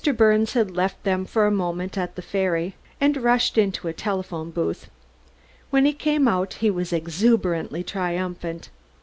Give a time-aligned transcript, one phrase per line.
[0.17, 4.49] Birnes had left them for a moment at the ferry and rushed into a telephone
[4.49, 4.89] booth.
[5.69, 8.71] When he came out he was exuberantly triumphant.